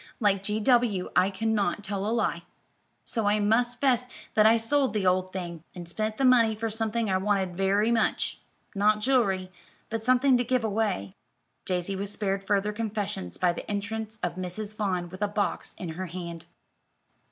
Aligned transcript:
"Like 0.19 0.41
G. 0.41 0.59
W., 0.59 1.11
'I 1.15 1.29
cannot 1.29 1.83
tell 1.83 2.07
a 2.07 2.09
lie;' 2.09 2.41
so 3.05 3.27
I 3.27 3.39
must 3.39 3.79
'fess' 3.79 4.07
that 4.33 4.47
I 4.47 4.57
sold 4.57 4.95
the 4.95 5.05
old 5.05 5.31
thing, 5.31 5.63
and 5.75 5.87
spent 5.87 6.17
the 6.17 6.25
money 6.25 6.55
for 6.55 6.71
something 6.71 7.07
I 7.07 7.17
wanted 7.17 7.55
very 7.55 7.91
much, 7.91 8.39
not 8.73 8.99
jewelry, 9.01 9.51
but 9.91 10.01
something 10.01 10.37
to 10.37 10.43
give 10.43 10.63
away." 10.63 11.13
Daisy 11.65 11.95
was 11.95 12.11
spared 12.11 12.47
further 12.47 12.73
confessions 12.73 13.37
by 13.37 13.53
the 13.53 13.69
entrance 13.69 14.17
of 14.23 14.37
Mrs. 14.37 14.75
Vaughn, 14.75 15.07
with 15.09 15.21
a 15.21 15.27
box 15.27 15.75
in 15.77 15.89
her 15.89 16.07
hand. 16.07 16.45